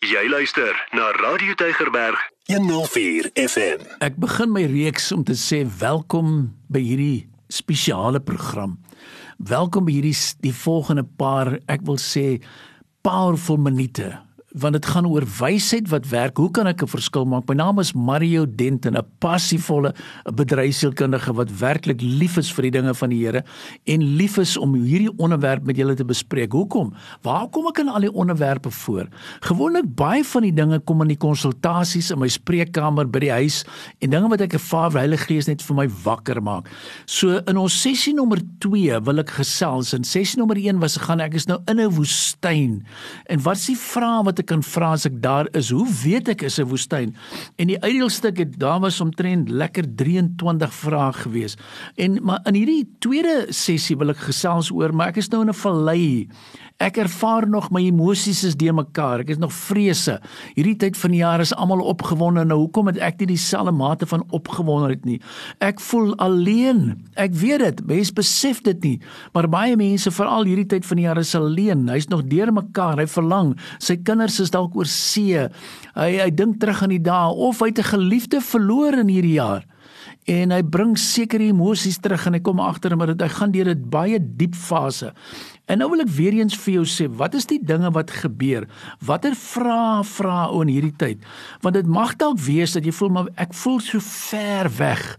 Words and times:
Jy 0.00 0.30
luister 0.32 0.72
na 0.96 1.10
Radio 1.10 1.52
Tygerberg 1.60 2.16
104 2.48 3.34
FM. 3.36 3.82
Ek 4.00 4.14
begin 4.16 4.48
my 4.48 4.62
reeks 4.64 5.10
om 5.12 5.26
te 5.28 5.34
sê 5.36 5.58
welkom 5.76 6.54
by 6.72 6.80
hierdie 6.80 7.26
spesiale 7.52 8.22
program. 8.24 8.78
Welkom 9.36 9.84
by 9.84 9.98
hierdie 9.98 10.14
die 10.40 10.54
volgende 10.56 11.04
paar, 11.04 11.52
ek 11.68 11.84
wil 11.84 12.00
sê 12.00 12.40
powerful 13.04 13.60
minute 13.60 14.08
want 14.58 14.74
dit 14.74 14.86
gaan 14.86 15.06
oor 15.06 15.22
wysheid 15.38 15.88
wat 15.92 16.08
werk. 16.10 16.36
Hoe 16.36 16.50
kan 16.50 16.66
ek 16.66 16.82
'n 16.82 16.86
verskil 16.86 17.24
maak? 17.24 17.46
My 17.48 17.54
naam 17.54 17.78
is 17.78 17.92
Mario 17.92 18.46
Denton, 18.46 18.96
'n 18.96 19.06
passievolle 19.20 19.94
bedryfsielkundige 20.24 21.32
wat 21.34 21.50
werklik 21.58 22.00
lief 22.00 22.36
is 22.36 22.50
vir 22.52 22.62
die 22.62 22.70
dinge 22.70 22.94
van 22.94 23.10
die 23.10 23.20
Here 23.20 23.44
en 23.86 24.02
lief 24.16 24.38
is 24.38 24.56
om 24.56 24.74
hierdie 24.74 25.12
onderwerp 25.18 25.64
met 25.64 25.76
julle 25.76 25.94
te 25.94 26.04
bespreek. 26.04 26.52
Hoekom? 26.52 26.92
Waar 27.22 27.48
kom 27.48 27.66
ek 27.66 27.78
in 27.78 27.88
al 27.88 28.00
die 28.00 28.12
onderwerpe 28.12 28.70
voor? 28.70 29.08
Gewoonlik 29.40 29.94
baie 29.94 30.24
van 30.24 30.42
die 30.42 30.52
dinge 30.52 30.78
kom 30.80 31.02
in 31.02 31.08
die 31.08 31.16
konsultasies 31.16 32.10
in 32.10 32.18
my 32.18 32.28
spreekkamer 32.28 33.08
by 33.10 33.18
die 33.18 33.30
huis 33.30 33.64
en 34.00 34.10
dinge 34.10 34.28
wat 34.28 34.40
ek 34.40 34.54
ervaar 34.54 34.90
Heilige 34.90 35.26
Gees 35.26 35.46
net 35.46 35.62
vir 35.62 35.76
my 35.76 35.88
wakker 36.04 36.42
maak. 36.42 36.68
So 37.06 37.40
in 37.46 37.56
ons 37.56 37.82
sessie 37.82 38.14
nommer 38.14 38.40
2 38.58 39.00
wil 39.04 39.18
ek 39.18 39.30
gesels 39.30 39.94
en 39.94 40.04
sessie 40.04 40.38
nommer 40.38 40.56
1 40.56 40.80
was 40.80 40.96
gaan 40.96 41.20
ek 41.20 41.34
is 41.34 41.46
nou 41.46 41.60
in 41.68 41.80
'n 41.80 41.94
woestyn. 41.94 42.82
En 43.26 43.42
wat 43.42 43.56
is 43.56 43.66
die 43.66 43.76
vraag 43.76 44.24
wat 44.24 44.39
ek 44.40 44.48
kan 44.50 44.64
vra 44.66 44.92
as 44.96 45.06
ek 45.08 45.20
daar 45.22 45.48
is, 45.56 45.70
hoe 45.74 45.86
weet 46.02 46.32
ek 46.32 46.42
is 46.48 46.58
'n 46.58 46.68
woestyn? 46.68 47.14
En 47.56 47.66
die 47.66 47.80
uitdeelstuk 47.80 48.38
het 48.38 48.58
daar 48.58 48.80
was 48.80 49.00
omtrent 49.00 49.50
lekker 49.50 49.84
23 49.96 50.72
vrae 50.72 51.12
gewees. 51.12 51.56
En 51.96 52.18
maar 52.22 52.40
in 52.46 52.54
hierdie 52.54 52.88
tweede 52.98 53.52
sessie 53.52 53.96
wil 53.96 54.10
ek 54.10 54.24
gesels 54.30 54.70
oor, 54.70 54.92
maar 54.92 55.08
ek 55.08 55.16
is 55.16 55.28
nou 55.28 55.42
in 55.42 55.48
'n 55.48 55.54
vallei. 55.54 56.28
Ek 56.80 56.96
ervaar 56.96 57.44
nog 57.44 57.66
my 57.70 57.82
emosies 57.84 58.40
is 58.48 58.54
de 58.56 58.72
mekaar. 58.72 59.20
Ek 59.20 59.28
is 59.34 59.40
nog 59.40 59.52
vrese. 59.52 60.14
Hierdie 60.56 60.78
tyd 60.80 60.96
van 60.96 61.12
die 61.12 61.20
jaar 61.20 61.42
is 61.44 61.52
almal 61.52 61.82
opgewonde. 61.84 62.44
Nou 62.48 62.56
hoekom 62.62 62.88
het 62.88 62.96
ek 63.04 63.18
nie 63.20 63.34
dieselfde 63.34 63.74
mate 63.76 64.06
van 64.08 64.24
opgewondenheid 64.32 65.04
nie? 65.04 65.18
Ek 65.60 65.80
voel 65.90 66.14
alleen. 66.16 66.94
Ek 67.20 67.34
weet 67.36 67.60
dit. 67.60 67.82
Mense 67.84 68.14
besef 68.16 68.62
dit 68.64 68.80
nie. 68.82 68.94
Maar 69.34 69.50
baie 69.52 69.76
mense 69.76 70.10
veral 70.10 70.48
hierdie 70.48 70.70
tyd 70.72 70.88
van 70.88 70.96
die 70.96 71.04
jaar 71.04 71.20
is 71.20 71.34
alleen. 71.36 71.84
Hy's 71.92 72.08
nog 72.08 72.24
de 72.32 72.48
mekaar. 72.48 72.96
Hy 72.96 73.06
verlang. 73.06 73.52
Sy 73.78 73.98
kinders 74.00 74.29
is 74.38 74.50
dalk 74.50 74.76
oor 74.76 74.86
see. 74.86 75.48
Hy 75.94 76.10
hy 76.20 76.30
dink 76.30 76.60
terug 76.60 76.82
aan 76.82 76.94
die 76.94 77.02
dae 77.02 77.34
of 77.34 77.58
hy 77.60 77.66
het 77.72 77.78
'n 77.78 77.92
geliefde 77.96 78.40
verloor 78.40 78.94
in 78.94 79.08
hierdie 79.08 79.38
jaar 79.40 79.66
en 80.28 80.52
hy 80.52 80.60
bring 80.62 80.96
sekere 80.98 81.48
emosies 81.48 81.98
terug 82.02 82.26
en 82.28 82.36
hy 82.36 82.40
kom 82.44 82.60
agter 82.60 82.94
maar 82.98 83.12
dit 83.12 83.22
hy 83.24 83.28
gaan 83.28 83.52
deur 83.54 83.70
'n 83.72 83.90
baie 83.90 84.18
diep 84.18 84.54
fase. 84.54 85.12
En 85.66 85.78
nou 85.78 85.90
wil 85.90 86.00
ek 86.00 86.08
weer 86.08 86.34
eens 86.34 86.56
vir 86.56 86.74
jou 86.74 86.84
sê, 86.84 87.08
wat 87.08 87.34
is 87.34 87.46
die 87.46 87.60
dinge 87.62 87.90
wat 87.90 88.10
gebeur? 88.10 88.66
Watter 89.00 89.34
vrae 89.34 90.04
vra 90.04 90.50
o 90.50 90.62
in 90.62 90.68
hierdie 90.68 90.96
tyd? 90.96 91.18
Want 91.62 91.74
dit 91.74 91.86
mag 91.86 92.16
dalk 92.16 92.38
wees 92.38 92.72
dat 92.72 92.84
jy 92.84 92.92
voel 92.92 93.08
maar 93.08 93.28
ek 93.36 93.54
voel 93.54 93.80
so 93.80 93.98
ver 94.00 94.68
weg. 94.78 95.18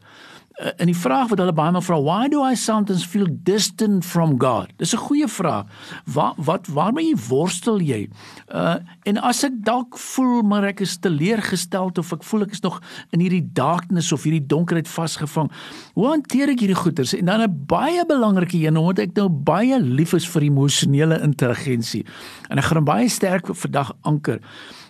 Eh, 0.61 0.69
in 0.77 0.91
die 0.91 0.97
vraag 0.97 1.31
wat 1.31 1.39
hulle 1.41 1.53
baie 1.57 1.73
maal 1.73 1.81
vra, 1.81 1.97
why 2.05 2.27
do 2.29 2.43
I 2.45 2.53
sometimes 2.59 3.01
feel 3.07 3.25
distant 3.47 4.05
from 4.05 4.35
God? 4.37 4.69
Dis 4.77 4.93
'n 4.93 5.01
goeie 5.07 5.27
vraag. 5.27 5.65
Wat 6.05 6.35
wat 6.37 6.67
waarmee 6.67 7.15
worstel 7.29 7.79
jy? 7.79 8.09
Uh 8.53 8.75
en 9.03 9.17
as 9.17 9.43
ek 9.43 9.53
dalk 9.65 9.97
voel 9.97 10.41
maar 10.43 10.63
ek 10.63 10.79
is 10.81 10.97
teleurgesteld 10.97 11.97
of 11.97 12.13
ek 12.13 12.23
voel 12.23 12.41
ek 12.41 12.51
is 12.51 12.61
nog 12.61 12.81
in 13.09 13.19
hierdie 13.19 13.49
darkness 13.53 14.11
of 14.11 14.23
hierdie 14.23 14.45
donkerheid 14.45 14.87
vasgevang, 14.87 15.51
hoe 15.93 16.07
hanteer 16.07 16.49
ek 16.49 16.59
hierdie 16.59 16.83
goeters? 16.83 17.13
En 17.13 17.25
dan 17.25 17.41
'n 17.41 17.65
baie 17.65 18.05
belangrike 18.05 18.57
een, 18.57 18.77
omdat 18.77 18.99
ek 18.99 19.15
nou 19.15 19.29
baie 19.29 19.79
lief 19.79 20.13
is 20.13 20.27
vir 20.27 20.41
emosionele 20.43 21.21
intelligensie. 21.21 22.05
En 22.49 22.57
ek 22.57 22.63
gaan 22.63 22.83
baie 22.83 23.09
sterk 23.09 23.47
vandag 23.47 23.93
anker. 24.01 24.39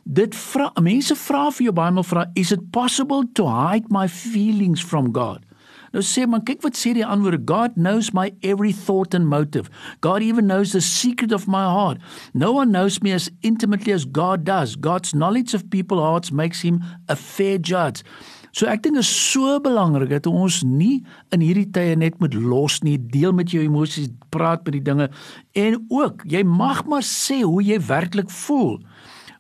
Dit 0.04 0.36
vra 0.36 0.72
mense 0.82 1.16
vra 1.16 1.50
vir 1.52 1.64
jou 1.64 1.74
baie 1.74 1.92
maal 1.92 2.04
vra, 2.04 2.26
is 2.36 2.52
it 2.52 2.72
possible 2.72 3.24
to 3.34 3.48
hide 3.48 3.86
my 3.90 4.08
feelings 4.08 4.82
from 4.82 5.14
God? 5.14 5.46
Nou 5.92 6.04
sê 6.04 6.26
man, 6.28 6.44
kyk 6.48 6.64
wat 6.64 6.80
sê 6.80 6.94
die 6.96 7.06
antwoord. 7.06 7.44
God 7.50 7.76
knows 7.76 8.14
my 8.16 8.32
every 8.42 8.72
thought 8.72 9.14
and 9.14 9.28
motive. 9.28 9.70
God 10.00 10.24
even 10.24 10.48
knows 10.48 10.72
the 10.72 10.82
secret 10.82 11.32
of 11.36 11.48
my 11.48 11.64
heart. 11.68 12.00
No 12.34 12.54
one 12.54 12.72
knows 12.72 13.02
me 13.02 13.12
as 13.12 13.30
intimately 13.42 13.92
as 13.92 14.06
God 14.06 14.46
does. 14.46 14.76
God's 14.76 15.14
knowledge 15.14 15.54
of 15.54 15.70
people's 15.70 16.02
hearts 16.04 16.32
makes 16.32 16.62
him 16.62 16.84
a 17.10 17.16
fair 17.16 17.58
judge. 17.58 18.04
So 18.52 18.68
ek 18.68 18.84
dink 18.84 19.00
is 19.00 19.08
so 19.08 19.60
belangrik 19.64 20.12
dat 20.12 20.28
ons 20.28 20.60
nie 20.68 21.06
in 21.32 21.44
hierdie 21.44 21.70
tye 21.72 21.96
net 21.96 22.18
moet 22.20 22.36
los 22.36 22.82
nie, 22.84 22.98
deel 23.00 23.32
met 23.36 23.52
jou 23.52 23.64
emosies, 23.64 24.10
praat 24.32 24.66
met 24.68 24.76
die 24.76 24.84
dinge 24.84 25.08
en 25.56 25.78
ook 25.88 26.26
jy 26.28 26.44
mag 26.48 26.84
maar 26.92 27.06
sê 27.08 27.42
hoe 27.46 27.62
jy 27.64 27.80
werklik 27.88 28.32
voel. 28.44 28.82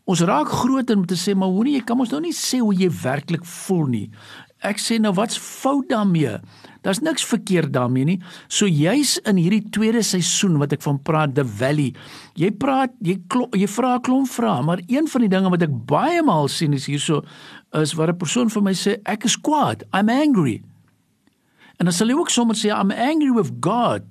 Ons 0.08 0.24
raak 0.28 0.50
groot 0.64 0.90
om 0.96 1.04
te 1.08 1.20
sê 1.20 1.36
maar 1.36 1.52
nie 1.68 1.76
jy 1.78 1.84
kan 1.88 2.00
ons 2.00 2.12
nou 2.16 2.22
nie 2.24 2.36
sê 2.36 2.62
hoe 2.64 2.72
jy 2.76 2.88
werklik 3.04 3.44
voel 3.48 3.86
nie. 3.92 4.08
Ek 4.62 4.78
sê 4.78 5.00
nou 5.02 5.14
wat's 5.18 5.40
fout 5.42 5.88
daarmee? 5.90 6.38
Daar's 6.86 7.02
niks 7.02 7.26
verkeerd 7.26 7.74
daarmee 7.74 8.06
nie. 8.06 8.18
So 8.50 8.66
juis 8.70 9.18
in 9.30 9.38
hierdie 9.38 9.64
tweede 9.74 10.02
seisoen 10.06 10.58
wat 10.62 10.74
ek 10.74 10.82
van 10.86 11.00
praat 11.06 11.36
The 11.38 11.46
Valley. 11.46 11.92
Jy 12.38 12.52
praat 12.62 12.94
jy 13.06 13.20
klop, 13.30 13.56
jy 13.58 13.70
vra 13.70 13.96
'n 13.98 14.02
klomp 14.02 14.30
vrae, 14.30 14.64
maar 14.64 14.82
een 14.88 15.08
van 15.08 15.22
die 15.22 15.30
dinge 15.30 15.50
wat 15.50 15.62
ek 15.62 15.74
baie 15.86 16.22
maal 16.24 16.48
sien 16.48 16.74
is 16.74 16.86
hierso 16.86 17.22
is 17.74 17.94
waar 17.94 18.10
'n 18.10 18.18
persoon 18.18 18.50
vir 18.50 18.62
my 18.62 18.74
sê 18.74 19.02
ek 19.06 19.26
is 19.26 19.36
kwaad. 19.36 19.84
I'm 19.94 20.10
angry. 20.10 20.62
En 21.78 21.86
dan 21.86 21.94
sal 21.94 22.08
jy 22.08 22.14
ook 22.14 22.30
sommer 22.30 22.56
sê 22.56 22.70
I'm 22.70 22.92
angry 22.92 23.32
with 23.32 23.52
God. 23.62 24.02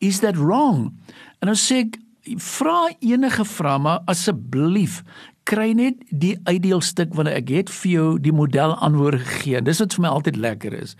Is 0.00 0.20
that 0.20 0.36
wrong? 0.36 0.92
En 1.40 1.46
dan 1.46 1.56
sê 1.56 1.86
ek 1.86 1.98
vra 2.42 2.90
enige 3.00 3.44
vrae 3.44 3.78
maar 3.78 4.02
asseblief 4.06 5.02
kry 5.46 5.70
net 5.78 6.02
die 6.10 6.34
uitdeelstuk 6.48 7.14
wanneer 7.16 7.38
ek 7.40 7.52
het 7.54 7.72
vir 7.80 7.90
jou 7.92 8.06
die 8.22 8.34
model 8.34 8.74
antwoorde 8.82 9.22
gegee. 9.22 9.62
Dis 9.62 9.82
wat 9.82 9.96
vir 9.96 10.06
my 10.06 10.12
altyd 10.18 10.40
lekker 10.42 10.74
is. 10.76 10.96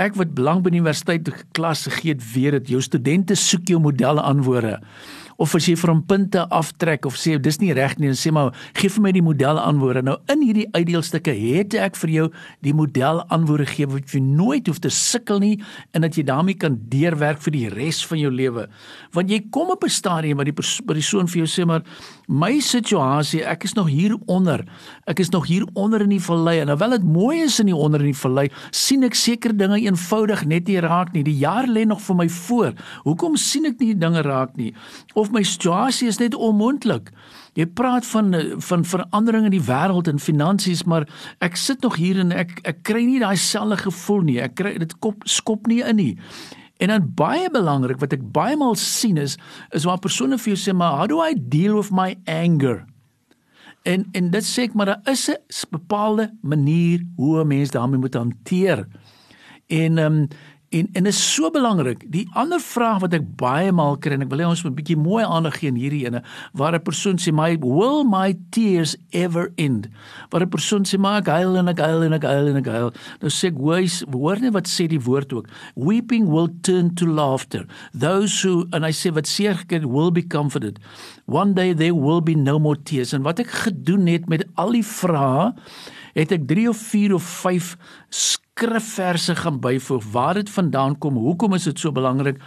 Ek 0.00 0.16
wat 0.16 0.32
belang 0.32 0.62
by 0.64 0.72
universiteit 0.72 1.28
klas 1.52 1.84
gegee 1.84 2.14
het, 2.14 2.22
weet 2.32 2.56
dit 2.56 2.72
jou 2.74 2.80
studente 2.84 3.36
soek 3.36 3.68
jou 3.68 3.80
model 3.82 4.22
antwoorde 4.22 4.78
of 5.42 5.56
as 5.58 5.66
jy 5.66 5.74
vir 5.80 5.90
hom 5.90 6.02
punte 6.06 6.44
aftrek 6.54 7.06
of 7.08 7.16
sê 7.18 7.34
dis 7.42 7.58
nie 7.58 7.72
reg 7.74 7.96
nie 7.98 8.12
en 8.12 8.18
sê 8.18 8.30
maar 8.34 8.52
gee 8.78 8.90
vir 8.94 9.02
my 9.02 9.12
die 9.16 9.24
model 9.24 9.58
antwoorde. 9.58 10.04
Nou 10.06 10.16
in 10.30 10.44
hierdie 10.46 10.68
uitdeelstukke 10.76 11.34
het 11.34 11.74
ek 11.74 11.98
vir 11.98 12.12
jou 12.14 12.26
die 12.62 12.74
model 12.76 13.24
antwoorde 13.34 13.66
gegee 13.70 13.90
wat 13.90 14.14
jy 14.14 14.22
nooit 14.22 14.70
hoef 14.70 14.78
te 14.84 14.92
sukkel 14.92 15.42
nie 15.42 15.56
en 15.96 16.06
dat 16.06 16.18
jy 16.18 16.24
daarmee 16.28 16.58
kan 16.62 16.78
deurwerk 16.92 17.42
vir 17.42 17.56
die 17.56 17.64
res 17.72 18.02
van 18.06 18.20
jou 18.22 18.30
lewe. 18.30 18.68
Want 19.16 19.32
jy 19.34 19.40
kom 19.50 19.74
op 19.74 19.82
'n 19.84 19.90
stadium 19.90 20.38
waar 20.38 20.46
die 20.46 20.54
persoon 20.54 21.26
vir 21.26 21.42
jou 21.42 21.48
sê 21.50 21.66
maar 21.66 21.82
my 22.28 22.60
situasie, 22.60 23.42
ek 23.44 23.64
is 23.64 23.74
nog 23.74 23.88
hier 23.88 24.16
onder. 24.26 24.64
Ek 25.06 25.18
is 25.18 25.30
nog 25.30 25.46
hier 25.46 25.66
onder 25.74 26.02
in 26.02 26.14
die 26.14 26.22
vallei 26.22 26.60
en 26.60 26.68
alhoewel 26.68 26.98
dit 26.98 27.04
mooi 27.04 27.42
is 27.42 27.58
in 27.60 27.66
die 27.66 27.76
onder 27.76 28.00
in 28.00 28.12
die 28.12 28.20
vallei, 28.20 28.48
sien 28.70 29.02
ek 29.02 29.14
seker 29.14 29.56
dinge 29.56 29.80
eenvoudig 29.80 30.44
net 30.46 30.68
nie 30.68 30.80
raak 30.80 31.12
nie. 31.12 31.24
Die 31.24 31.36
jaar 31.36 31.66
lê 31.66 31.84
nog 31.84 32.00
vir 32.00 32.16
my 32.16 32.28
voor. 32.28 32.72
Hoekom 33.04 33.36
sien 33.36 33.66
ek 33.66 33.80
nie 33.80 33.94
dinge 33.94 34.22
raak 34.22 34.56
nie? 34.56 34.72
Of 35.14 35.31
my 35.32 35.42
situasie 35.42 36.08
is 36.08 36.18
net 36.18 36.34
onmoontlik. 36.34 37.10
Jy 37.58 37.66
praat 37.66 38.06
van 38.06 38.32
van 38.64 38.84
veranderinge 38.84 39.50
in 39.50 39.56
die 39.56 39.66
wêreld 39.66 40.08
en 40.08 40.18
finansies, 40.22 40.84
maar 40.84 41.08
ek 41.44 41.56
sit 41.56 41.82
nog 41.82 41.96
hier 42.00 42.20
en 42.22 42.32
ek 42.32 42.60
ek 42.64 42.82
kry 42.82 43.04
nie 43.04 43.20
daai 43.20 43.36
selfde 43.36 43.76
gevoel 43.84 44.22
nie. 44.28 44.40
Ek 44.40 44.54
kry 44.54 44.78
dit 44.78 44.94
kop 45.04 45.26
skop 45.28 45.66
nie 45.66 45.82
in 45.84 45.96
nie. 45.96 46.14
En 46.82 46.88
dan 46.88 47.12
baie 47.14 47.50
belangrik 47.50 48.00
wat 48.02 48.14
ek 48.16 48.24
baie 48.34 48.56
maal 48.56 48.74
sien 48.80 49.20
is 49.20 49.36
is 49.70 49.84
waar 49.84 50.00
persone 50.02 50.38
vir 50.38 50.54
jou 50.54 50.60
sê 50.64 50.74
maar 50.74 50.96
how 50.98 51.06
do 51.06 51.20
I 51.22 51.36
deal 51.36 51.76
with 51.76 51.92
my 51.92 52.16
anger? 52.26 52.82
En 53.84 54.08
en 54.12 54.30
dit 54.30 54.46
sê 54.46 54.66
ek 54.68 54.74
maar 54.74 54.94
daar 54.94 55.12
is 55.12 55.28
'n 55.28 55.70
bepaalde 55.70 56.30
manier 56.42 57.04
hoe 57.16 57.40
'n 57.40 57.46
mens 57.46 57.70
daarmee 57.70 58.00
moet 58.00 58.14
hanteer. 58.14 58.86
En 59.66 59.98
ehm 59.98 60.12
um, 60.12 60.28
En 60.72 60.88
en 60.92 61.06
is 61.06 61.20
so 61.34 61.50
belangrik. 61.52 62.04
Die 62.08 62.24
ander 62.32 62.60
vraag 62.60 63.02
wat 63.04 63.12
ek 63.12 63.24
baie 63.36 63.72
maal 63.76 63.98
kry 64.00 64.16
en 64.16 64.24
ek 64.24 64.30
wil 64.32 64.40
hê 64.40 64.46
ons 64.48 64.62
moet 64.64 64.72
'n 64.72 64.78
bietjie 64.78 64.96
mooi 64.96 65.24
aandag 65.24 65.58
gee 65.60 65.68
aan 65.68 65.76
hierdie 65.76 66.06
ene 66.08 66.22
waar 66.56 66.72
'n 66.72 66.82
persoon 66.82 67.18
sê 67.20 67.32
my 67.32 67.58
will 67.60 68.04
my 68.08 68.32
tears 68.50 68.96
ever 69.10 69.52
end? 69.56 69.88
Waar 70.30 70.42
'n 70.42 70.48
persoon 70.48 70.84
sê 70.88 70.98
maar 70.98 71.20
ek 71.20 71.28
huil 71.28 71.56
en 71.56 71.68
ek 71.68 71.78
huil 71.78 72.02
en 72.02 72.12
ek 72.12 72.24
huil 72.24 72.46
en 72.48 72.56
ek 72.56 72.66
huil. 72.66 72.90
Nou 73.20 73.30
sê 73.30 73.52
ek 73.52 73.56
hoor, 73.56 73.84
hoor 74.12 74.40
net 74.40 74.52
wat 74.52 74.66
sê 74.66 74.88
die 74.88 75.00
woord 75.00 75.32
ook. 75.32 75.46
Weeping 75.76 76.30
will 76.30 76.48
turn 76.62 76.94
to 76.94 77.06
laughter. 77.06 77.66
Those 77.92 78.40
who 78.40 78.66
and 78.72 78.86
I 78.86 78.92
say 78.92 79.10
what 79.10 79.26
seer 79.26 79.54
gekry 79.54 79.84
will 79.84 80.10
be 80.10 80.22
comforted. 80.22 80.78
One 81.26 81.52
day 81.52 81.74
there 81.74 81.94
will 81.94 82.22
be 82.22 82.34
no 82.34 82.58
more 82.58 82.82
tears. 82.82 83.12
En 83.12 83.22
wat 83.22 83.38
ek 83.38 83.50
gedoen 83.50 84.06
het 84.06 84.28
met 84.28 84.46
al 84.54 84.72
die 84.72 84.84
vrae 84.84 85.52
het 86.14 86.32
ek 86.32 86.46
3 86.48 86.68
of 86.68 86.76
4 86.76 87.14
of 87.14 87.22
5 87.22 87.76
skrifverse 88.62 89.34
gaan 89.36 89.58
byvoeg 89.60 90.04
waar 90.12 90.34
dit 90.38 90.50
vandaan 90.50 90.98
kom 90.98 91.16
hoekom 91.18 91.54
is 91.54 91.66
dit 91.66 91.78
so 91.78 91.92
belangrik 91.92 92.38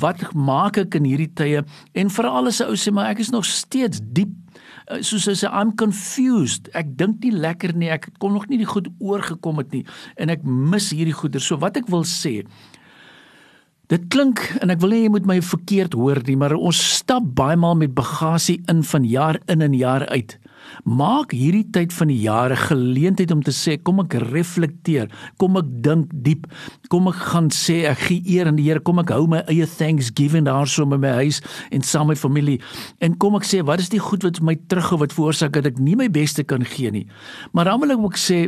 wat 0.00 0.20
maak 0.34 0.76
ek 0.76 0.98
in 1.00 1.08
hierdie 1.08 1.30
tye 1.32 1.62
en 1.96 2.12
veral 2.12 2.50
as 2.50 2.60
'n 2.60 2.68
ou 2.68 2.76
sê 2.76 2.92
maar 2.92 3.10
ek 3.10 3.20
is 3.20 3.30
nog 3.30 3.44
steeds 3.44 4.00
diep 4.02 4.32
eh, 4.88 5.00
soos 5.00 5.26
hy 5.26 5.32
sê 5.32 5.48
I'm 5.48 5.74
confused. 5.76 6.68
Ek 6.74 6.96
dink 6.96 7.22
nie 7.22 7.32
lekker 7.32 7.74
nie. 7.74 7.88
Ek 7.88 8.10
kom 8.18 8.32
nog 8.32 8.48
nie 8.48 8.58
die 8.58 8.66
goed 8.66 8.88
oorgekom 8.98 9.58
het 9.58 9.72
nie 9.72 9.84
en 10.16 10.28
ek 10.28 10.44
mis 10.44 10.90
hierdie 10.90 11.16
goeder. 11.16 11.40
So 11.40 11.56
wat 11.56 11.76
ek 11.76 11.88
wil 11.88 12.04
sê 12.04 12.44
Dit 13.88 14.08
klink 14.08 14.40
en 14.62 14.70
ek 14.70 14.80
wil 14.80 14.90
nie 14.90 15.02
jy 15.02 15.08
moet 15.12 15.26
my 15.26 15.40
verkeerd 15.40 15.92
hoor 15.92 16.22
nie, 16.24 16.36
maar 16.36 16.54
ons 16.56 16.78
stap 16.96 17.22
baie 17.36 17.56
maal 17.56 17.74
met 17.76 17.92
bagasie 17.92 18.62
in 18.68 18.82
van 18.82 19.04
jaar 19.04 19.36
in 19.48 19.60
en 19.60 19.74
jaar 19.74 20.06
uit. 20.08 20.38
Maak 20.84 21.34
hierdie 21.36 21.66
tyd 21.74 21.92
van 21.94 22.10
die 22.10 22.18
jare 22.24 22.56
geleentheid 22.58 23.30
om 23.34 23.42
te 23.44 23.54
sê 23.54 23.76
kom 23.82 24.02
ek 24.02 24.16
reflekteer, 24.30 25.10
kom 25.40 25.58
ek 25.60 25.68
dink 25.84 26.10
diep, 26.24 26.48
kom 26.92 27.08
ek 27.10 27.20
gaan 27.32 27.50
sê 27.54 27.82
ek 27.90 28.06
gee 28.08 28.36
eer 28.36 28.50
aan 28.50 28.58
die 28.60 28.66
Here, 28.66 28.82
kom 28.82 29.00
ek 29.02 29.12
hou 29.14 29.26
my 29.30 29.42
eie 29.50 29.66
thanksgiving 29.68 30.46
daarso 30.48 30.86
met 30.88 31.02
my 31.02 31.14
huis 31.22 31.42
en 31.74 31.86
saam 31.86 32.10
met 32.12 32.20
familie 32.20 32.60
en 33.02 33.16
kom 33.18 33.36
ek 33.38 33.46
sê 33.48 33.62
wat 33.66 33.82
is 33.82 33.90
die 33.92 34.02
goed 34.02 34.24
wat 34.26 34.40
my 34.44 34.56
terughou 34.70 35.00
wat 35.02 35.14
veroorsaak 35.16 35.54
dat 35.58 35.72
ek 35.72 35.80
nie 35.82 35.96
my 35.98 36.08
beste 36.12 36.44
kan 36.46 36.64
gee 36.66 36.92
nie. 36.94 37.06
Maar 37.52 37.72
dan 37.72 37.82
wil 37.82 37.96
ek 37.96 38.06
ook 38.06 38.20
sê 38.20 38.44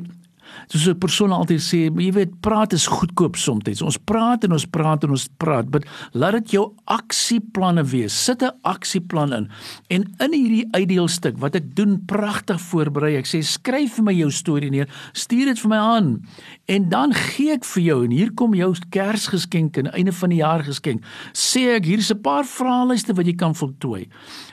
soos 0.69 0.89
'n 0.89 0.99
persoon 0.99 1.33
altyd 1.33 1.61
sê, 1.61 1.91
jy 1.91 2.13
weet, 2.13 2.41
praat 2.41 2.73
is 2.73 2.87
goedkoop 2.87 3.37
soms. 3.37 3.83
Ons 3.83 3.99
praat 3.99 4.45
en 4.45 4.53
ons 4.53 4.67
praat 4.67 5.05
en 5.05 5.11
ons 5.11 5.29
praat, 5.39 5.71
maar 5.71 5.83
laat 6.13 6.33
dit 6.33 6.51
jou 6.51 6.73
aksieplanne 6.85 7.85
wees. 7.85 8.25
Sit 8.25 8.43
'n 8.43 8.53
aksieplan 8.63 9.33
in. 9.33 9.49
En 9.89 10.03
in 10.19 10.33
hierdie 10.33 10.69
uitdeelstuk 10.73 11.39
wat 11.39 11.55
ek 11.55 11.75
doen 11.77 12.05
pragtig 12.07 12.61
voorberei. 12.61 13.17
Ek 13.17 13.27
sê 13.27 13.43
skryf 13.43 13.95
vir 13.95 14.05
my 14.05 14.13
jou 14.13 14.31
storie 14.31 14.71
neer, 14.71 14.89
stuur 15.13 15.47
dit 15.47 15.59
vir 15.59 15.69
my 15.69 15.77
aan 15.77 16.23
en 16.67 16.89
dan 16.89 17.13
gee 17.13 17.53
ek 17.53 17.65
vir 17.65 17.83
jou 17.83 18.05
en 18.05 18.11
hier 18.11 18.31
kom 18.33 18.55
jou 18.55 18.75
Kersgeskenk 18.91 19.77
en 19.77 19.91
einde 19.93 20.13
van 20.13 20.33
die 20.33 20.41
jaar 20.41 20.63
geskenk. 20.65 21.05
Sê 21.33 21.77
ek 21.77 21.85
hier's 21.85 22.11
'n 22.11 22.21
paar 22.21 22.45
vraelyste 22.45 23.15
wat 23.15 23.27
jy 23.27 23.35
kan 23.35 23.55
voltooi. 23.55 24.09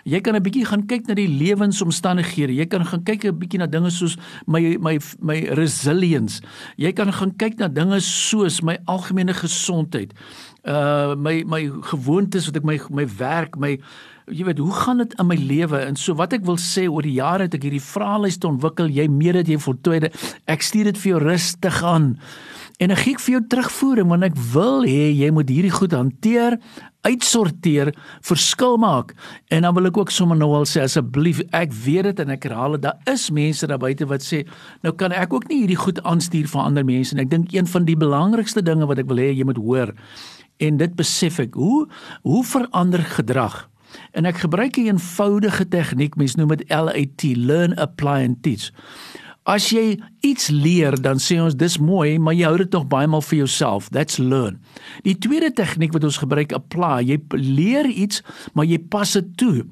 Jy 0.06 0.21
kan 0.21 0.36
'n 0.36 0.44
bietjie 0.44 0.65
gaan 0.65 0.86
kyk 0.88 1.07
na 1.07 1.13
die 1.13 1.27
lewensomstandighede. 1.27 2.56
Jy 2.56 2.65
kan 2.65 2.86
gaan 2.86 3.03
kyk 3.03 3.25
'n 3.25 3.39
bietjie 3.39 3.59
na 3.59 3.65
dinge 3.65 3.92
soos 3.92 4.18
my 4.48 4.77
my 4.80 5.00
my 5.21 5.42
resilience. 5.91 6.41
Jy 6.77 6.91
kan 6.95 7.11
gaan 7.13 7.35
kyk 7.38 7.59
na 7.59 7.67
dinge 7.67 7.99
soos 8.01 8.61
my 8.61 8.77
algemene 8.85 9.33
gesondheid. 9.33 10.13
Uh 10.63 11.15
my 11.15 11.43
my 11.43 11.65
gewoontes 11.91 12.47
wat 12.47 12.61
ek 12.61 12.65
my 12.67 12.79
my 12.89 13.07
werk, 13.17 13.57
my 13.57 13.77
jy 14.31 14.45
weet, 14.47 14.61
hoe 14.63 14.77
gaan 14.83 15.01
dit 15.03 15.13
in 15.19 15.27
my 15.29 15.35
lewe? 15.37 15.81
En 15.85 15.97
so 15.99 16.15
wat 16.19 16.33
ek 16.37 16.45
wil 16.47 16.59
sê 16.61 16.87
oor 16.89 17.05
die 17.05 17.17
jare 17.19 17.47
het 17.47 17.57
ek 17.57 17.67
hierdie 17.67 17.83
vraelyste 17.83 18.49
ontwikkel. 18.49 18.91
Jy 18.91 19.07
meer 19.11 19.41
dit 19.41 19.53
jy 19.53 19.59
voltooi 19.61 19.99
dit. 20.07 20.23
Ek 20.51 20.63
stuur 20.65 20.91
dit 20.91 21.01
vir 21.03 21.13
jou 21.13 21.21
rustig 21.23 21.81
aan. 21.83 22.13
En 22.81 22.93
ek 22.95 23.03
gee 23.03 23.19
vir 23.21 23.35
jou 23.35 23.41
terugvoering 23.51 24.09
want 24.09 24.25
ek 24.25 24.39
wil 24.53 24.87
hê 24.87 25.11
jy 25.13 25.29
moet 25.35 25.51
hierdie 25.53 25.73
goed 25.73 25.93
hanteer 25.93 26.57
uitsorteer, 27.01 27.89
verskil 28.21 28.75
maak. 28.81 29.15
En 29.49 29.65
dan 29.65 29.73
wil 29.73 29.89
ek 29.89 29.97
ook 29.97 30.11
sommer 30.13 30.37
nou 30.37 30.51
al 30.53 30.67
sê 30.69 30.83
asseblief, 30.85 31.39
ek 31.57 31.73
weet 31.73 32.11
dit 32.11 32.21
en 32.21 32.33
ek 32.35 32.45
herhaal 32.45 32.77
dit, 32.77 32.83
daar 32.85 32.99
is 33.09 33.23
mense 33.33 33.65
daar 33.69 33.81
buite 33.81 34.05
wat 34.09 34.21
sê, 34.21 34.43
nou 34.85 34.93
kan 34.97 35.13
ek 35.17 35.33
ook 35.33 35.47
nie 35.49 35.63
hierdie 35.63 35.79
goed 35.81 36.01
aanstuur 36.05 36.45
vir 36.51 36.61
ander 36.61 36.85
mense 36.85 37.15
en 37.17 37.23
ek 37.23 37.31
dink 37.33 37.55
een 37.55 37.69
van 37.73 37.89
die 37.89 37.97
belangrikste 37.97 38.61
dinge 38.65 38.85
wat 38.89 39.01
ek 39.01 39.09
wil 39.09 39.21
hê 39.21 39.31
jy 39.33 39.49
moet 39.49 39.61
hoor 39.61 39.95
en 40.61 40.77
dit 40.77 40.95
besef 40.97 41.41
ek, 41.41 41.57
hoe 41.57 41.87
hoe 42.21 42.43
verander 42.45 43.03
gedrag? 43.17 43.63
En 44.11 44.25
ek 44.25 44.43
gebruik 44.43 44.77
'n 44.77 44.85
eenvoudige 44.85 45.67
tegniek, 45.67 46.15
mense 46.15 46.38
noem 46.38 46.55
dit 46.55 46.69
LAT, 46.69 47.23
learn, 47.35 47.75
apply 47.75 48.23
and 48.23 48.43
teach. 48.43 48.71
As 49.43 49.71
jy 49.73 49.97
iets 50.21 50.49
leer, 50.53 51.01
dan 51.01 51.17
sê 51.17 51.39
ons 51.41 51.55
dis 51.57 51.77
mooi, 51.81 52.19
maar 52.21 52.33
jy 52.38 52.45
hou 52.45 52.57
dit 52.61 52.69
tog 52.69 52.85
baie 52.88 53.07
maal 53.09 53.23
vir 53.25 53.38
jouself. 53.38 53.89
That's 53.89 54.19
learn. 54.21 54.59
Die 55.01 55.17
tweede 55.17 55.49
tegniek 55.57 55.93
wat 55.93 56.03
ons 56.03 56.19
gebruik, 56.21 56.53
apply. 56.53 57.01
Jy 57.09 57.17
leer 57.33 57.85
iets, 57.89 58.21
maar 58.53 58.65
jy 58.65 58.77
pas 58.77 59.13
dit 59.17 59.38
toe. 59.38 59.65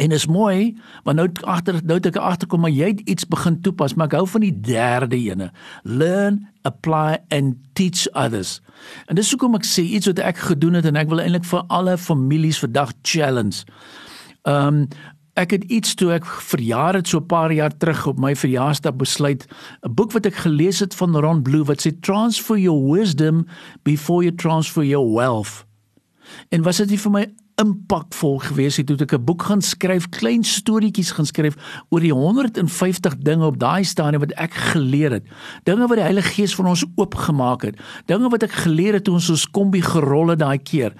En 0.00 0.14
is 0.16 0.26
mooi, 0.26 0.78
want 1.04 1.16
nou 1.18 1.28
agter 1.44 1.80
nou 1.84 1.98
het 1.98 2.06
ek 2.08 2.16
agterkom 2.16 2.62
maar 2.64 2.72
jy 2.72 2.94
het 2.94 3.00
iets 3.04 3.26
begin 3.28 3.58
toepas, 3.60 3.94
maar 3.94 4.08
ek 4.08 4.16
hou 4.16 4.24
van 4.32 4.44
die 4.46 4.54
derde 4.64 5.18
ene. 5.18 5.50
Learn, 5.84 6.46
apply 6.64 7.18
and 7.28 7.58
teach 7.76 8.06
others. 8.16 8.60
En 9.12 9.18
dis 9.20 9.28
hoekom 9.34 9.58
ek 9.58 9.68
sê 9.68 9.84
iets 9.84 10.08
wat 10.08 10.22
ek 10.24 10.40
gedoen 10.48 10.78
het 10.80 10.88
en 10.88 10.96
ek 10.96 11.10
wil 11.12 11.20
eintlik 11.20 11.44
vir 11.50 11.66
alle 11.68 11.98
families 12.00 12.62
vandag 12.64 12.96
challenge. 13.02 13.64
Ehm 14.48 14.84
um, 14.84 14.84
ek 15.38 15.52
het 15.54 15.62
iets 15.72 15.94
toe 15.96 16.10
ek 16.12 16.26
verjaar 16.26 16.98
het 16.98 17.08
so 17.08 17.20
'n 17.20 17.26
paar 17.30 17.52
jaar 17.52 17.72
terug 17.76 18.06
op 18.06 18.18
my 18.18 18.34
verjaarsdag 18.36 18.96
besluit 18.96 19.46
'n 19.86 19.94
boek 19.94 20.12
wat 20.12 20.26
ek 20.26 20.34
gelees 20.34 20.80
het 20.80 20.94
van 20.94 21.16
Ron 21.16 21.42
Blue 21.42 21.64
wat 21.64 21.86
sê 21.86 21.92
transfer 22.00 22.58
your 22.58 22.80
wisdom 22.92 23.46
before 23.82 24.24
you 24.24 24.34
transfer 24.34 24.84
your 24.84 25.14
wealth. 25.14 25.64
En 26.48 26.62
was 26.62 26.76
dit 26.76 27.00
vir 27.00 27.10
my 27.10 27.26
impakvol 27.60 28.38
gewees 28.40 28.78
het 28.80 28.88
toe 28.88 28.96
ek 28.96 29.12
'n 29.14 29.24
boek 29.24 29.42
gaan 29.42 29.60
skryf, 29.60 30.08
klein 30.08 30.44
storieetjies 30.44 31.12
gaan 31.12 31.26
skryf 31.26 31.56
oor 31.90 32.00
die 32.00 32.12
150 32.12 33.16
dinge 33.18 33.44
op 33.44 33.58
daai 33.58 33.84
stadium 33.84 34.20
wat 34.20 34.32
ek 34.32 34.54
geleer 34.54 35.10
het. 35.10 35.24
Dinge 35.64 35.86
wat 35.86 35.96
die 35.96 36.04
Heilige 36.04 36.32
Gees 36.34 36.54
vir 36.54 36.66
ons 36.66 36.84
oopgemaak 36.96 37.62
het. 37.62 37.76
Dinge 38.06 38.28
wat 38.28 38.42
ek 38.42 38.52
geleer 38.52 38.94
het 38.94 39.04
toe 39.04 39.14
ons 39.14 39.30
ons 39.30 39.46
kombi 39.50 39.82
gerol 39.82 40.28
het 40.28 40.38
daai 40.38 40.58
keer. 40.58 40.92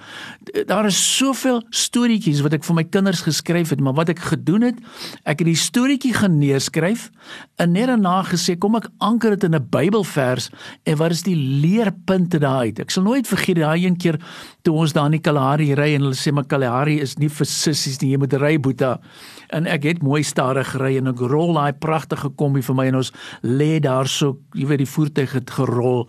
Daar 0.67 0.87
is 0.87 1.17
soveel 1.17 1.63
storieetjies 1.71 2.41
wat 2.41 2.53
ek 2.53 2.65
vir 2.65 2.75
my 2.75 2.85
kinders 2.85 3.23
geskryf 3.23 3.71
het, 3.71 3.81
maar 3.81 3.95
wat 3.95 4.09
ek 4.09 4.19
gedoen 4.19 4.63
het, 4.63 4.77
ek 5.25 5.39
het 5.39 5.47
die 5.47 5.57
storieetjie 5.57 6.15
gaan 6.15 6.39
neerskryf 6.39 7.11
en 7.57 7.73
net 7.73 7.87
daarna 7.87 8.23
gesê 8.25 8.59
kom 8.59 8.77
ek 8.77 8.91
anker 8.99 9.31
dit 9.31 9.45
in 9.45 9.55
'n 9.55 9.69
Bybelvers 9.71 10.51
en 10.85 10.97
wat 10.97 11.11
is 11.11 11.23
die 11.23 11.37
leerpunte 11.37 12.39
daaruit? 12.39 12.81
Ek 12.81 12.91
sal 12.91 13.03
nooit 13.03 13.27
vergeet 13.27 13.57
daai 13.57 13.87
een 13.87 13.97
keer 13.97 14.19
toe 14.63 14.75
ons 14.75 14.93
daar 14.93 15.07
in 15.07 15.19
die 15.19 15.25
Kalahari 15.25 15.75
ry 15.75 15.95
en 15.95 16.03
hulle 16.03 16.19
sê 16.19 16.33
maar 16.33 16.50
Kalahari 16.51 16.99
is 17.01 17.17
nie 17.21 17.31
vir 17.33 17.49
sissies 17.49 18.01
nie, 18.03 18.11
jy 18.13 18.21
moet 18.23 18.35
ry 18.41 18.57
boeta. 18.63 18.97
En 19.55 19.67
ek 19.71 19.87
het 19.89 20.03
mooi 20.03 20.23
stadig 20.27 20.75
ry 20.81 20.97
en 21.01 21.13
ek 21.13 21.23
rol 21.31 21.55
daai 21.57 21.73
pragtige 21.73 22.33
kombie 22.41 22.65
vir 22.67 22.79
my 22.79 22.87
en 22.91 23.01
ons 23.01 23.13
lê 23.47 23.79
daar 23.83 24.11
so, 24.11 24.39
jy 24.59 24.69
weet 24.71 24.85
die 24.85 24.91
voertuig 24.91 25.33
het 25.39 25.55
gerol. 25.57 26.07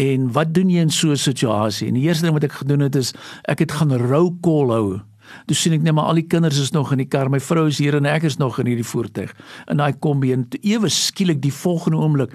En 0.00 0.30
wat 0.36 0.54
doen 0.54 0.70
jy 0.70 0.86
in 0.86 0.90
so 0.90 1.10
'n 1.10 1.16
situasie? 1.16 1.88
En 1.88 1.94
die 1.94 2.06
eerste 2.08 2.24
ding 2.24 2.34
wat 2.34 2.44
ek 2.44 2.62
gedoen 2.62 2.80
het 2.80 2.96
is 2.96 3.14
ek 3.48 3.60
het 3.60 3.72
gaan 3.72 3.92
rou 3.92 4.30
kol 4.40 4.70
hou. 4.70 5.00
Toe 5.46 5.56
sien 5.56 5.72
ek 5.72 5.82
net 5.82 5.94
maar 5.94 6.10
al 6.10 6.20
die 6.20 6.26
kinders 6.26 6.58
is 6.58 6.72
nog 6.72 6.92
in 6.92 6.98
die 6.98 7.08
kar, 7.10 7.30
my 7.30 7.40
vrou 7.40 7.66
is 7.70 7.78
hier 7.78 7.94
en 7.94 8.06
ek 8.06 8.22
is 8.22 8.38
nog 8.40 8.58
in 8.58 8.66
hierdie 8.66 8.86
voertuig. 8.86 9.34
In 9.70 9.76
daai 9.76 9.92
kombie 9.92 10.32
en 10.32 10.48
ewe 10.62 10.88
skielik 10.88 11.40
die 11.42 11.54
volgende 11.54 12.00
oomblik 12.02 12.34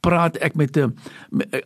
praat 0.00 0.38
ek 0.38 0.54
met 0.54 0.76
'n 0.76 0.94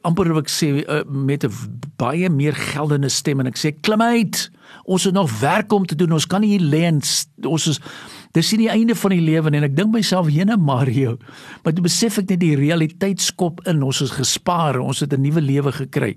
amper 0.02 0.32
wat 0.32 0.44
ek 0.44 0.50
sê 0.50 0.84
eh, 0.84 1.04
met 1.04 1.44
'n 1.44 1.52
baie 1.96 2.28
meer 2.30 2.54
geldende 2.54 3.08
stem 3.08 3.40
en 3.40 3.46
ek 3.46 3.58
sê 3.58 3.74
klim 3.80 4.02
uit. 4.02 4.50
Ons 4.82 5.04
het 5.04 5.14
nog 5.14 5.40
werk 5.40 5.72
om 5.72 5.86
te 5.86 5.94
doen. 5.94 6.12
Ons 6.12 6.26
kan 6.26 6.40
nie 6.40 6.56
hier 6.56 6.66
lê 6.66 6.84
en 6.88 7.00
ons 7.46 7.66
is 7.66 7.80
dis 8.32 8.52
nie 8.52 8.64
die 8.64 8.72
einde 8.72 8.94
van 8.94 9.10
die 9.10 9.20
lewe 9.20 9.50
en 9.52 9.66
ek 9.66 9.76
dink 9.76 9.92
myself 9.92 10.30
jene 10.32 10.56
Mario. 10.56 11.18
Maar 11.62 11.74
toe 11.76 11.84
besef 11.84 12.18
ek 12.18 12.30
net 12.30 12.40
die 12.40 12.56
realiteit 12.56 13.20
skop 13.20 13.60
in. 13.68 13.82
Ons 13.82 14.00
is 14.00 14.14
gespaar. 14.16 14.80
Ons 14.80 15.00
het 15.00 15.12
'n 15.12 15.20
nuwe 15.20 15.40
lewe 15.40 15.72
gekry. 15.72 16.16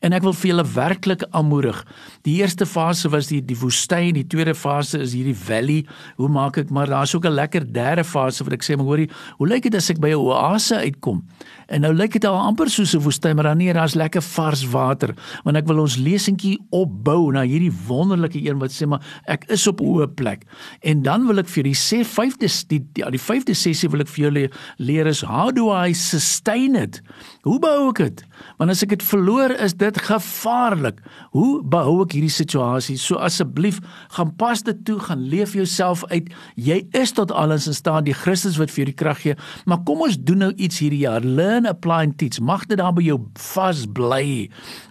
En 0.00 0.12
ek 0.12 0.22
wil 0.22 0.32
vir 0.32 0.50
julle 0.50 0.64
werklik 0.64 1.24
aanmoedig. 1.30 1.84
Die 2.22 2.38
eerste 2.40 2.66
fase 2.66 3.08
was 3.08 3.26
die 3.26 3.40
die 3.44 3.56
woestyn, 3.56 4.14
die 4.14 4.26
tweede 4.26 4.54
fase 4.54 4.98
is 4.98 5.12
hierdie 5.12 5.34
valley. 5.34 5.86
Hoe 6.16 6.28
maak 6.28 6.56
ek 6.56 6.70
maar 6.70 6.86
daar's 6.86 7.14
ook 7.14 7.26
'n 7.26 7.34
lekker 7.34 7.72
derde 7.72 8.04
fase 8.04 8.44
wat 8.44 8.52
ek 8.52 8.62
sê 8.62 8.76
maar 8.76 8.86
hoorie, 8.86 9.10
hoe 9.38 9.48
lyk 9.48 9.62
dit 9.62 9.74
as 9.74 9.90
ek 9.90 10.00
by 10.00 10.10
'n 10.10 10.14
oase 10.14 10.76
uitkom? 10.76 11.24
En 11.68 11.80
nou 11.80 11.92
lyk 11.92 12.12
dit 12.12 12.24
al 12.24 12.34
amper 12.34 12.70
soos 12.70 12.94
'n 12.94 13.02
woestyn, 13.02 13.34
maar 13.34 13.44
dan 13.44 13.58
nie, 13.58 13.72
daar's 13.72 13.94
lekker 13.94 14.22
vars 14.22 14.64
water. 14.64 15.14
Want 15.44 15.56
ek 15.56 15.66
wil 15.66 15.78
ons 15.78 15.96
lesentjie 15.96 16.58
opbou 16.70 17.32
na 17.32 17.42
hierdie 17.42 17.72
wonderlike 17.86 18.40
een 18.40 18.58
wat 18.58 18.70
sê 18.70 18.86
maar 18.86 19.02
ek 19.26 19.44
is 19.48 19.66
op 19.66 19.80
'n 19.80 19.84
hoë 19.84 20.06
plek. 20.14 20.44
En 20.80 21.02
dan 21.02 21.26
wil 21.26 21.38
ek 21.38 21.47
vir 21.48 21.68
die 21.68 21.76
sê 21.78 22.00
vyfde 22.06 22.50
die 22.70 22.80
ja, 23.00 23.10
die 23.14 23.22
vyfde 23.22 23.54
sessie 23.56 23.90
wil 23.92 24.04
ek 24.04 24.10
vir 24.12 24.24
julle 24.26 24.44
leer 24.78 25.08
is 25.10 25.22
how 25.26 25.48
do 25.54 25.68
I 25.72 25.94
sustain 25.96 26.76
it? 26.78 27.00
Hoe 27.46 27.58
behou 27.62 27.90
ek 27.92 28.02
dit? 28.02 28.24
Want 28.58 28.74
as 28.74 28.82
ek 28.84 28.92
dit 28.96 29.04
verloor, 29.08 29.54
is 29.56 29.74
dit 29.78 30.00
gevaarlik. 30.08 31.00
Hoe 31.34 31.62
behou 31.62 32.02
ek 32.04 32.16
hierdie 32.18 32.32
situasie? 32.32 32.98
So 33.00 33.18
asseblief, 33.22 33.80
gaan 34.16 34.34
pas 34.38 34.62
dit 34.66 34.84
toe, 34.86 34.98
gaan 35.02 35.24
leef 35.30 35.54
jouself 35.56 36.04
uit. 36.12 36.28
Jy 36.58 36.82
is 36.98 37.14
tot 37.16 37.32
alles 37.32 37.68
in 37.70 37.76
staat, 37.76 38.06
die 38.06 38.16
Christus 38.16 38.58
wat 38.60 38.72
vir 38.74 38.84
jou 38.84 38.90
die 38.92 38.98
krag 38.98 39.22
gee. 39.24 39.38
Maar 39.70 39.82
kom 39.88 40.04
ons 40.06 40.18
doen 40.18 40.46
nou 40.46 40.52
iets 40.56 40.82
hierdie 40.82 41.04
jaar. 41.06 41.24
Learn 41.24 41.68
apply 41.70 42.08
and 42.08 42.18
teach 42.18 42.40
mag 42.40 42.66
dit 42.68 42.78
daar 42.78 42.94
by 42.96 43.04
jou 43.04 43.18
vas 43.54 43.84
bly 43.94 44.48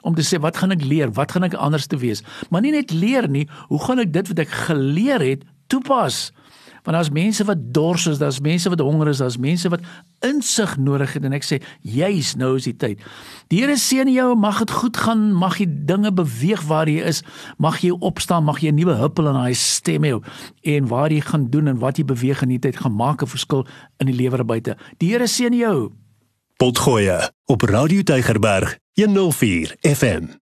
om 0.07 0.15
te 0.17 0.25
sê 0.25 0.39
wat 0.43 0.59
gaan 0.61 0.75
ek 0.75 0.85
leer 0.85 1.13
wat 1.17 1.33
gaan 1.35 1.47
ek 1.47 1.57
anders 1.57 1.87
te 1.91 1.99
wees 2.01 2.23
maar 2.51 2.63
nie 2.65 2.73
net 2.75 2.93
leer 2.95 3.29
nie 3.31 3.45
hoe 3.69 3.81
gaan 3.85 4.03
ek 4.03 4.13
dit 4.15 4.31
wat 4.31 4.43
ek 4.45 4.57
geleer 4.67 5.23
het 5.23 5.45
toepas 5.71 6.27
want 6.88 6.96
daar's 6.96 7.12
mense 7.12 7.44
wat 7.44 7.60
dors 7.75 8.06
is 8.08 8.17
daar's 8.17 8.39
mense 8.39 8.70
wat 8.72 8.79
honger 8.79 9.10
is 9.12 9.20
daar's 9.20 9.38
mense 9.38 9.70
wat 9.70 9.82
insig 10.24 10.77
nodig 10.79 11.17
het 11.17 11.25
en 11.27 11.36
ek 11.36 11.44
sê 11.44 11.60
juis 11.84 12.29
nou 12.39 12.53
is 12.56 12.63
die 12.70 12.77
tyd. 12.79 13.03
Die 13.51 13.60
Here 13.60 13.75
seën 13.75 14.08
jou 14.08 14.29
mag 14.39 14.62
dit 14.63 14.72
goed 14.72 14.96
gaan 15.03 15.25
mag 15.36 15.58
jy 15.60 15.67
dinge 15.67 16.13
beweeg 16.15 16.63
waar 16.70 16.88
jy 16.88 17.03
is 17.12 17.20
mag 17.60 17.82
jy 17.84 17.91
opstaan 17.91 18.48
mag 18.48 18.63
jy 18.63 18.72
'n 18.72 18.79
nuwe 18.79 18.96
huppel 19.03 19.27
in 19.27 19.36
daai 19.36 19.53
stem 19.53 20.08
hê 20.08 20.15
en 20.63 20.88
waar 20.88 21.12
jy 21.12 21.20
gaan 21.20 21.50
doen 21.51 21.67
en 21.67 21.79
wat 21.84 21.98
jy 21.98 22.06
beweeg 22.06 22.41
in 22.48 22.56
die 22.56 22.63
tyd 22.63 22.79
gaan 22.79 22.96
maak 22.96 23.22
'n 23.22 23.27
verskil 23.27 23.67
in 24.00 24.08
die 24.08 24.15
lewer 24.15 24.46
buite. 24.46 24.77
Die 24.98 25.12
Here 25.12 25.27
seën 25.27 25.53
jou. 25.53 25.91
Potgoeie 26.56 27.32
op 27.46 27.62
Radio 27.62 28.01
Tygerberg 28.01 28.77
104 28.96 29.75
FM 29.82 30.47